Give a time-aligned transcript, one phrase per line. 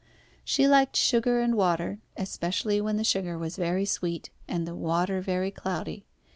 [0.43, 5.21] She liked sugar and water, especially when the sugar was very sweet, and the water
[5.21, 6.05] very cloudy.